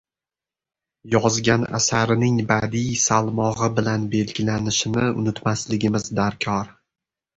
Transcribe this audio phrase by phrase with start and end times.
[1.15, 6.75] yozgan asarining badiiy salmog‘i bilan belgilanishini unutmasligimiz darkor.